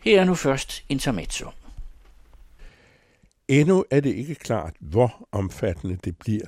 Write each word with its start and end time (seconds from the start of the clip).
Her 0.00 0.20
er 0.20 0.24
nu 0.24 0.34
først 0.34 0.84
intermezzo. 0.88 1.50
Endnu 3.48 3.84
er 3.90 4.00
det 4.00 4.14
ikke 4.14 4.34
klart, 4.34 4.76
hvor 4.80 5.28
omfattende 5.32 5.98
det 6.04 6.18
bliver. 6.18 6.46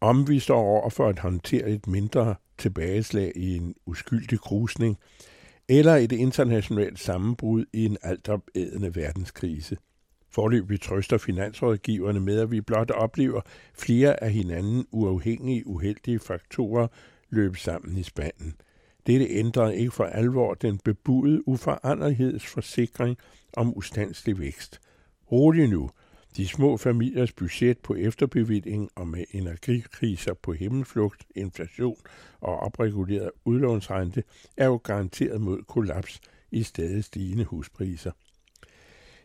Om 0.00 0.28
vi 0.28 0.38
står 0.38 0.60
over 0.60 0.90
for 0.90 1.08
at 1.08 1.18
håndtere 1.18 1.68
et 1.68 1.86
mindre 1.86 2.34
tilbageslag 2.58 3.32
i 3.36 3.56
en 3.56 3.74
uskyldig 3.86 4.40
krusning, 4.40 4.98
eller 5.68 5.96
et 5.96 6.12
internationalt 6.12 6.98
sammenbrud 6.98 7.64
i 7.72 7.84
en 7.84 7.96
altopædende 8.02 8.94
verdenskrise. 8.94 9.76
Forløbig 10.30 10.80
trøster 10.80 11.18
finansrådgiverne 11.18 12.20
med, 12.20 12.40
at 12.40 12.50
vi 12.50 12.60
blot 12.60 12.90
oplever 12.90 13.40
flere 13.74 14.22
af 14.22 14.32
hinanden 14.32 14.86
uafhængige 14.90 15.66
uheldige 15.66 16.18
faktorer 16.18 16.88
løbe 17.30 17.58
sammen 17.58 17.98
i 17.98 18.02
spanden. 18.02 18.54
Dette 19.10 19.26
ændrede 19.26 19.76
ikke 19.76 19.90
for 19.90 20.04
alvor 20.04 20.54
den 20.54 20.78
bebudede 20.84 21.48
uforanderlighedsforsikring 21.48 23.18
om 23.52 23.76
ustandslig 23.76 24.38
vækst. 24.38 24.80
Rolig 25.32 25.68
nu, 25.68 25.90
de 26.36 26.48
små 26.48 26.76
familiers 26.76 27.32
budget 27.32 27.78
på 27.78 27.94
efterbevilling 27.94 28.90
og 28.96 29.08
med 29.08 29.24
energikriser 29.32 30.34
på 30.34 30.52
himmelflugt, 30.52 31.24
inflation 31.36 31.96
og 32.40 32.56
opreguleret 32.56 33.30
udlånsrente 33.44 34.22
er 34.56 34.66
jo 34.66 34.76
garanteret 34.76 35.40
mod 35.40 35.62
kollaps 35.62 36.20
i 36.50 36.62
stadig 36.62 37.04
stigende 37.04 37.44
huspriser. 37.44 38.12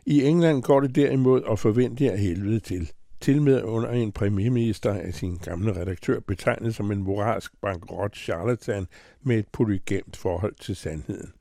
I 0.06 0.22
England 0.22 0.62
går 0.62 0.80
det 0.80 0.94
derimod 0.94 1.42
og 1.42 1.58
forventer 1.58 2.12
af 2.12 2.18
helvede 2.18 2.60
til. 2.60 2.92
Til 3.26 3.42
med 3.42 3.62
under 3.62 3.90
en 3.90 4.12
premierminister 4.12 4.92
af 4.92 5.14
sin 5.14 5.36
gamle 5.36 5.80
redaktør 5.80 6.20
betegnet 6.20 6.74
som 6.74 6.92
en 6.92 7.02
moralsk 7.02 7.52
bankrot 7.62 8.16
charlatan 8.16 8.86
med 9.22 9.38
et 9.38 9.48
polygamt 9.52 10.16
forhold 10.16 10.54
til 10.54 10.76
sandheden. 10.76 11.32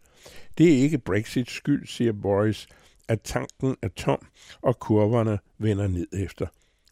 Det 0.58 0.74
er 0.74 0.78
ikke 0.78 0.98
Brexits 0.98 1.52
skyld, 1.52 1.88
siger 1.88 2.14
Boris, 2.14 2.68
at 3.08 3.22
tanken 3.22 3.76
er 3.82 3.88
tom, 3.88 4.28
og 4.62 4.80
kurverne 4.80 5.40
vender 5.58 5.88
ned 5.88 6.08
efter. 6.14 6.48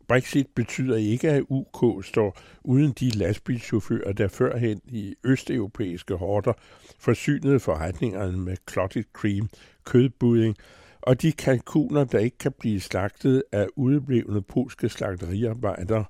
Brexit 0.08 0.48
betyder 0.56 0.98
ikke, 0.98 1.30
at 1.30 1.44
UK 1.50 2.06
står 2.06 2.40
uden 2.64 2.92
de 3.00 3.10
lastbilchauffører, 3.10 4.14
der 4.14 4.28
førhen 4.28 4.82
i 4.86 5.16
østeuropæiske 5.24 6.16
hårder 6.16 6.54
forsynede 7.00 7.60
forretningerne 7.60 8.38
med 8.38 8.58
clotted 8.70 9.04
cream, 9.14 9.50
kødbudding 9.84 10.58
og 11.04 11.22
de 11.22 11.32
kalkuner, 11.32 12.04
der 12.04 12.20
ikke 12.20 12.38
kan 12.38 12.52
blive 12.60 12.80
slagtet 12.80 13.44
af 13.52 13.68
udeblevende 13.76 14.42
polske 14.42 14.90
slagteriarbejdere. 14.90 16.06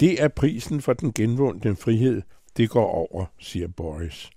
Det 0.00 0.22
er 0.22 0.28
prisen 0.28 0.80
for 0.80 0.92
den 0.92 1.12
genvundne 1.12 1.76
frihed. 1.76 2.22
Det 2.56 2.70
går 2.70 2.86
over, 2.86 3.26
siger 3.38 3.68
Boris. 3.68 4.30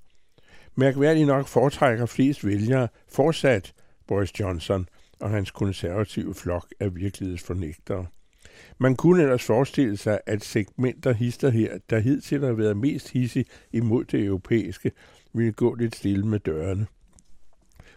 Mærkværdigt 0.75 1.27
nok 1.27 1.47
foretrækker 1.47 2.05
flest 2.05 2.45
vælgere 2.45 2.87
fortsat 3.09 3.73
Boris 4.07 4.39
Johnson 4.39 4.87
og 5.19 5.29
hans 5.29 5.51
konservative 5.51 6.33
flok 6.33 6.67
af 6.79 6.95
virkelighedsfornægtere. 6.95 8.05
Man 8.77 8.95
kunne 8.95 9.21
ellers 9.21 9.43
forestille 9.43 9.97
sig, 9.97 10.19
at 10.25 10.43
segmenter 10.43 11.13
hister 11.13 11.49
her, 11.49 11.77
der 11.89 11.99
hidtil 11.99 12.45
har 12.45 12.53
været 12.53 12.77
mest 12.77 13.09
hissig 13.09 13.45
imod 13.71 14.05
det 14.05 14.25
europæiske, 14.25 14.91
ville 15.33 15.51
gå 15.51 15.75
lidt 15.75 15.95
stille 15.95 16.25
med 16.25 16.39
dørene. 16.39 16.87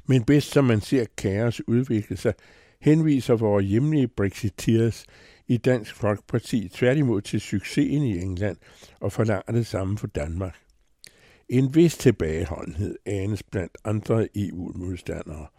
Men 0.06 0.24
bedst 0.24 0.50
som 0.50 0.64
man 0.64 0.80
ser 0.80 1.05
kaos 1.16 1.69
udvikle 1.69 2.16
sig, 2.16 2.34
henviser 2.80 3.34
vores 3.34 3.66
hjemlige 3.66 4.08
Brexiteers 4.08 5.06
i 5.48 5.56
Dansk 5.56 5.94
Folkeparti 5.94 6.69
tværtimod 6.69 7.20
til 7.20 7.41
succesen 7.41 8.02
i 8.02 8.20
England 8.20 8.56
og 9.00 9.12
forlanger 9.12 9.52
det 9.52 9.66
samme 9.66 9.98
for 9.98 10.06
Danmark. 10.06 10.56
En 11.48 11.74
vis 11.74 11.96
tilbageholdenhed 11.96 12.96
anes 13.06 13.42
blandt 13.42 13.78
andre 13.84 14.28
EU-modstandere– 14.36 15.46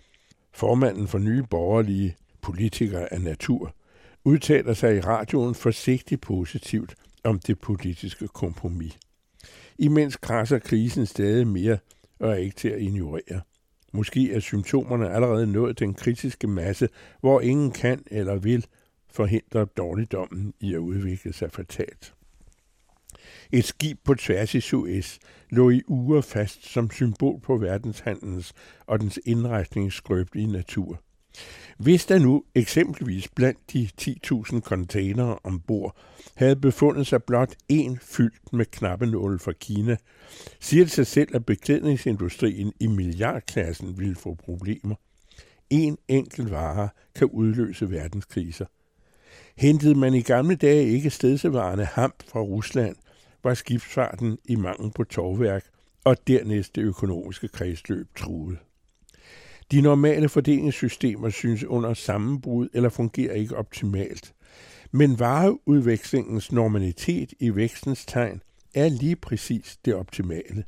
formanden 0.56 1.08
for 1.08 1.18
nye 1.18 1.44
borgerlige 1.44 2.16
politikere 2.42 3.14
af 3.14 3.22
natur, 3.22 3.76
udtaler 4.24 4.74
sig 4.74 4.98
i 4.98 5.00
radioen 5.00 5.56
forsigtigt 5.56 6.22
positivt 6.22 6.96
om 7.24 7.40
det 7.40 7.60
politiske 7.60 8.28
kompromis. 8.28 8.98
Imens 9.80 10.16
krasser 10.16 10.60
krisen 10.60 11.06
stadig 11.06 11.48
mere 11.48 11.78
og 12.20 12.32
er 12.32 12.36
ikke 12.36 12.56
til 12.56 12.70
at 12.70 12.82
ignorere. 12.82 13.42
Måske 13.96 14.34
er 14.34 14.40
symptomerne 14.40 15.10
allerede 15.10 15.48
nået 15.48 15.80
den 15.80 15.94
kritiske 15.94 16.48
masse, 16.48 16.90
hvor 17.20 17.42
ingen 17.42 17.72
kan 17.72 18.04
eller 18.12 18.36
vil 18.36 18.66
forhindre 19.10 19.66
dårligdommen 19.66 20.54
i 20.60 20.74
at 20.74 20.78
udvikle 20.80 21.34
sig 21.34 21.52
fatalt. 21.52 22.14
Et 23.52 23.66
skib 23.66 24.00
på 24.04 24.16
tværs 24.16 24.56
i 24.56 24.60
Suez 24.60 25.20
lå 25.50 25.70
i 25.70 25.82
uger 25.88 26.22
fast 26.22 26.66
som 26.66 26.92
symbol 26.92 27.40
på 27.40 27.58
verdenshandlens 27.58 28.54
og 28.88 29.00
dens 29.00 29.20
indretningsskrøbelige 29.26 30.52
natur. 30.52 31.02
Hvis 31.78 32.06
der 32.06 32.20
nu 32.20 32.44
eksempelvis 32.56 33.28
blandt 33.28 33.74
de 33.74 33.90
10.000 34.02 34.60
containere 34.60 35.40
ombord 35.44 35.98
havde 36.36 36.56
befundet 36.56 37.08
sig 37.08 37.24
blot 37.24 37.56
en 37.70 38.00
fyldt 38.02 38.54
med 38.54 38.66
knappenåle 38.66 39.40
fra 39.40 39.52
Kina, 39.52 39.98
siger 40.60 40.84
det 40.84 40.92
sig 40.92 41.08
selv, 41.08 41.36
at 41.36 41.46
beklædningsindustrien 41.46 42.74
i 42.80 42.88
milliardklassen 42.88 44.00
ville 44.00 44.16
få 44.16 44.34
problemer. 44.34 44.96
En 45.70 45.98
enkelt 46.08 46.52
vare 46.52 46.90
kan 47.16 47.28
udløse 47.28 47.92
verdenskriser. 47.92 48.66
Hentede 49.58 49.96
man 49.96 50.14
i 50.14 50.22
gamle 50.22 50.56
dage 50.56 50.88
ikke 50.88 51.10
stedsevarende 51.10 51.86
hamp 51.86 52.24
fra 52.28 52.40
Rusland, 52.40 52.96
var 53.44 53.54
skibsfarten 53.54 54.38
i 54.46 54.56
mangel 54.56 54.92
på 54.96 55.04
tovværk, 55.04 55.66
og 56.04 56.28
dernæst 56.28 56.76
det 56.76 56.82
økonomiske 56.82 57.48
kredsløb 57.48 58.08
truet. 58.16 58.58
De 59.72 59.82
normale 59.82 60.30
fordelingssystemer 60.30 61.30
synes 61.30 61.64
under 61.64 61.94
sammenbrud 61.94 62.70
eller 62.74 62.90
fungerer 62.90 63.34
ikke 63.34 63.56
optimalt. 63.56 64.34
Men 64.92 65.20
vareudvekslingens 65.20 66.52
normalitet 66.52 67.34
i 67.40 67.56
vækstens 67.56 68.06
tegn 68.06 68.42
er 68.74 68.90
lige 68.90 69.16
præcis 69.16 69.78
det 69.86 69.96
optimale. 69.96 70.64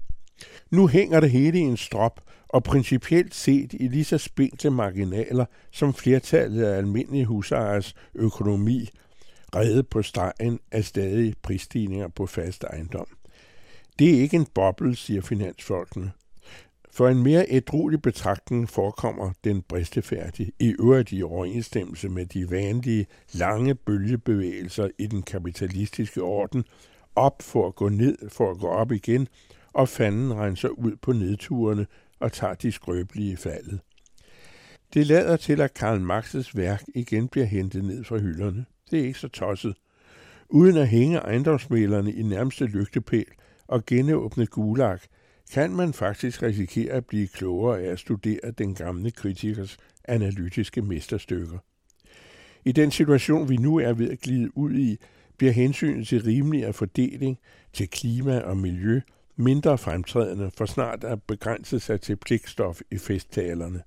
Nu 0.71 0.87
hænger 0.87 1.19
det 1.19 1.31
hele 1.31 1.57
i 1.57 1.61
en 1.61 1.77
strop, 1.77 2.21
og 2.49 2.63
principielt 2.63 3.35
set 3.35 3.73
i 3.73 3.87
lige 3.87 4.03
så 4.03 4.17
spinkle 4.17 4.71
marginaler 4.71 5.45
som 5.71 5.93
flertallet 5.93 6.63
af 6.63 6.77
almindelige 6.77 7.25
husejers 7.25 7.95
økonomi 8.15 8.89
reddet 9.55 9.87
på 9.87 10.01
stregen 10.01 10.59
af 10.71 10.85
stadig 10.85 11.35
prisstigninger 11.41 12.07
på 12.07 12.25
fast 12.25 12.63
ejendom. 12.63 13.07
Det 13.99 14.09
er 14.09 14.21
ikke 14.21 14.35
en 14.35 14.47
boble, 14.53 14.95
siger 14.95 15.21
finansfolkene. 15.21 16.11
For 16.97 17.07
en 17.07 17.23
mere 17.23 17.45
ædruelig 17.49 18.01
betragtning 18.01 18.69
forekommer 18.69 19.31
den 19.43 19.61
bristefærdige, 19.61 20.51
i 20.59 20.75
øvrigt 20.79 21.11
i 21.11 21.23
overensstemmelse 21.23 22.09
med 22.09 22.25
de 22.25 22.51
vanlige 22.51 23.07
lange 23.31 23.75
bølgebevægelser 23.75 24.89
i 24.97 25.07
den 25.07 25.23
kapitalistiske 25.23 26.21
orden, 26.21 26.63
op 27.15 27.41
for 27.41 27.67
at 27.67 27.75
gå 27.75 27.89
ned, 27.89 28.29
for 28.29 28.51
at 28.51 28.59
gå 28.59 28.67
op 28.67 28.91
igen, 28.91 29.27
og 29.73 29.89
fanden 29.89 30.33
renser 30.33 30.69
ud 30.69 30.95
på 31.01 31.11
nedturene 31.13 31.87
og 32.19 32.31
tager 32.31 32.53
de 32.53 32.71
skrøbelige 32.71 33.37
faldet. 33.37 33.79
Det 34.93 35.07
lader 35.07 35.37
til, 35.37 35.61
at 35.61 35.73
Karl 35.73 36.11
Marx's 36.11 36.51
værk 36.55 36.83
igen 36.95 37.27
bliver 37.27 37.47
hentet 37.47 37.83
ned 37.83 38.03
fra 38.03 38.17
hylderne. 38.17 38.65
Det 38.91 38.99
er 38.99 39.03
ikke 39.03 39.19
så 39.19 39.27
tosset. 39.27 39.75
Uden 40.49 40.77
at 40.77 40.87
hænge 40.87 41.17
ejendomsmælerne 41.17 42.13
i 42.13 42.23
nærmeste 42.23 42.65
lygtepæl 42.65 43.25
og 43.67 43.85
genåbne 43.85 44.45
gulag, 44.45 44.99
kan 45.53 45.71
man 45.71 45.93
faktisk 45.93 46.43
risikere 46.43 46.93
at 46.93 47.05
blive 47.05 47.27
klogere 47.27 47.81
af 47.81 47.91
at 47.91 47.99
studere 47.99 48.51
den 48.57 48.75
gamle 48.75 49.11
kritikers 49.11 49.77
analytiske 50.07 50.81
mesterstykker. 50.81 51.57
I 52.65 52.71
den 52.71 52.91
situation, 52.91 53.49
vi 53.49 53.57
nu 53.57 53.77
er 53.77 53.93
ved 53.93 54.11
at 54.11 54.19
glide 54.19 54.57
ud 54.57 54.73
i, 54.73 54.97
bliver 55.37 55.53
hensynet 55.53 56.07
til 56.07 56.23
rimeligere 56.23 56.73
fordeling, 56.73 57.37
til 57.73 57.89
klima 57.89 58.39
og 58.39 58.57
miljø 58.57 59.01
mindre 59.35 59.77
fremtrædende 59.77 60.51
for 60.57 60.65
snart 60.65 61.03
at 61.03 61.23
begrænse 61.23 61.79
sig 61.79 62.01
til 62.01 62.15
pligtstof 62.15 62.81
i 62.91 62.97
festtalerne. 62.97 63.81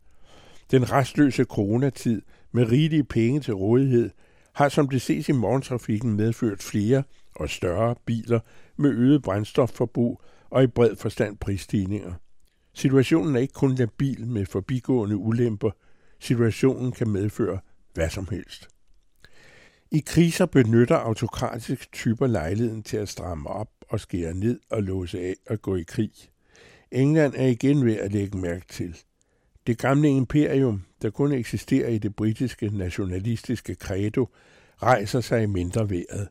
Den 0.70 0.92
restløse 0.92 1.44
coronatid 1.44 2.22
med 2.52 2.70
rigelige 2.70 3.04
penge 3.04 3.40
til 3.40 3.54
rådighed 3.54 4.10
har 4.52 4.68
som 4.68 4.88
det 4.88 5.02
ses 5.02 5.28
i 5.28 5.32
morgentrafikken 5.32 6.16
medført 6.16 6.62
flere 6.62 7.02
og 7.36 7.50
større 7.50 7.94
biler 8.06 8.40
med 8.76 8.90
øget 8.90 9.22
brændstofforbrug 9.22 10.22
og 10.50 10.62
i 10.62 10.66
bred 10.66 10.96
forstand 10.96 11.36
prisstigninger. 11.38 12.12
Situationen 12.74 13.36
er 13.36 13.40
ikke 13.40 13.54
kun 13.54 13.74
labil 13.74 14.26
med 14.26 14.46
forbigående 14.46 15.16
ulemper. 15.16 15.70
Situationen 16.20 16.92
kan 16.92 17.08
medføre 17.08 17.58
hvad 17.94 18.10
som 18.10 18.28
helst. 18.30 18.68
I 19.90 20.02
kriser 20.06 20.46
benytter 20.46 20.96
autokratiske 20.96 21.86
typer 21.92 22.26
lejligheden 22.26 22.82
til 22.82 22.96
at 22.96 23.08
stramme 23.08 23.48
op 23.48 23.70
og 23.88 24.00
skære 24.00 24.34
ned 24.34 24.60
og 24.70 24.82
låse 24.82 25.20
af 25.20 25.34
og 25.50 25.62
gå 25.62 25.76
i 25.76 25.82
krig. 25.82 26.12
England 26.90 27.34
er 27.36 27.46
igen 27.46 27.84
ved 27.84 27.96
at 27.96 28.12
lægge 28.12 28.38
mærke 28.38 28.66
til. 28.68 28.96
Det 29.66 29.78
gamle 29.78 30.08
imperium, 30.08 30.82
der 31.02 31.10
kun 31.10 31.32
eksisterer 31.32 31.88
i 31.88 31.98
det 31.98 32.16
britiske 32.16 32.68
nationalistiske 32.68 33.74
credo, 33.74 34.28
rejser 34.82 35.20
sig 35.20 35.42
i 35.42 35.46
mindre 35.46 35.90
vejret. 35.90 36.28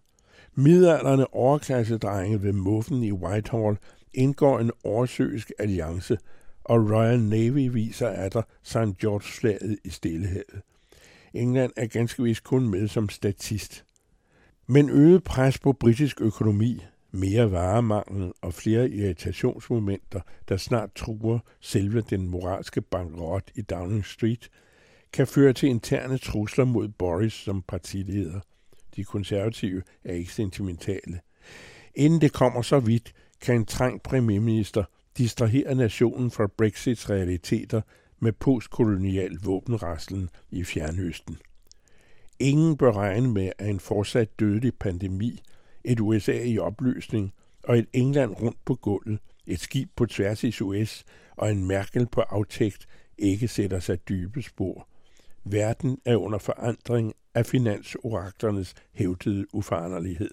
Midalderne 0.55 1.33
overklassedrenge 1.33 2.43
ved 2.43 2.53
muffen 2.53 3.03
i 3.03 3.11
Whitehall 3.11 3.77
indgår 4.13 4.59
en 4.59 4.71
oversøisk 4.83 5.51
alliance 5.59 6.17
og 6.63 6.91
Royal 6.91 7.19
Navy 7.19 7.69
viser 7.71 8.07
at 8.07 8.33
der 8.33 8.41
St. 8.63 8.99
George-slaget 9.01 9.79
i 9.83 9.89
Stillehavet. 9.89 10.61
England 11.33 11.71
er 11.77 11.87
ganske 11.87 12.23
vist 12.23 12.43
kun 12.43 12.69
med 12.69 12.87
som 12.87 13.09
statist. 13.09 13.85
Men 14.67 14.89
øget 14.89 15.23
pres 15.23 15.59
på 15.59 15.73
britisk 15.73 16.21
økonomi, 16.21 16.83
mere 17.11 17.51
varemangel 17.51 18.31
og 18.41 18.53
flere 18.53 18.89
irritationsmomenter, 18.89 20.21
der 20.49 20.57
snart 20.57 20.95
truer 20.95 21.39
selve 21.59 22.01
den 22.01 22.27
moralske 22.27 22.81
bankrot 22.81 23.51
i 23.55 23.61
Downing 23.61 24.05
Street, 24.05 24.49
kan 25.13 25.27
føre 25.27 25.53
til 25.53 25.69
interne 25.69 26.17
trusler 26.17 26.65
mod 26.65 26.87
Boris 26.87 27.33
som 27.33 27.61
partileder. 27.61 28.39
De 28.95 29.03
konservative 29.03 29.83
er 30.03 30.13
ikke 30.13 30.33
sentimentale. 30.33 31.19
Inden 31.95 32.21
det 32.21 32.33
kommer 32.33 32.61
så 32.61 32.79
vidt, 32.79 33.13
kan 33.41 33.55
en 33.55 33.65
trængt 33.65 34.03
premierminister 34.03 34.83
distrahere 35.17 35.75
nationen 35.75 36.31
fra 36.31 36.47
Brexits 36.57 37.09
realiteter 37.09 37.81
med 38.19 38.31
postkolonial 38.31 39.37
våbenraslen 39.43 40.29
i 40.51 40.63
Fjernøsten. 40.63 41.37
Ingen 42.39 42.77
bør 42.77 42.91
regne 42.91 43.27
med, 43.27 43.51
at 43.57 43.69
en 43.69 43.79
fortsat 43.79 44.39
dødelig 44.39 44.73
pandemi, 44.79 45.41
et 45.83 45.99
USA 45.99 46.43
i 46.43 46.57
opløsning 46.57 47.33
og 47.63 47.77
et 47.77 47.87
England 47.93 48.35
rundt 48.41 48.65
på 48.65 48.75
gulvet, 48.75 49.19
et 49.47 49.59
skib 49.59 49.89
på 49.95 50.05
tværs 50.05 50.43
i 50.43 50.51
Suez 50.51 51.03
og 51.35 51.51
en 51.51 51.67
Merkel 51.67 52.07
på 52.07 52.21
aftægt 52.21 52.87
ikke 53.17 53.47
sætter 53.47 53.79
sig 53.79 54.09
dybe 54.09 54.41
spor. 54.41 54.87
Verden 55.43 55.97
er 56.05 56.15
under 56.15 56.37
forandring 56.37 57.13
af 57.33 57.45
finansorakternes 57.45 58.75
hævdede 58.93 59.45
uforanderlighed. 59.53 60.31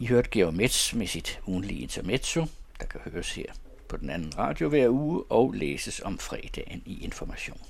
I 0.00 0.06
hørte 0.06 0.30
Georg 0.30 0.54
Metz 0.54 0.94
med 0.94 1.06
sit 1.06 1.40
ugenlige 1.46 1.80
intermezzo, 1.80 2.46
der 2.80 2.86
kan 2.86 3.00
høres 3.04 3.34
her 3.34 3.52
på 3.88 3.96
den 3.96 4.10
anden 4.10 4.38
radio 4.38 4.68
hver 4.68 4.88
uge 4.88 5.24
og 5.28 5.52
læses 5.52 6.00
om 6.00 6.18
fredagen 6.18 6.82
i 6.86 7.04
Information. 7.04 7.60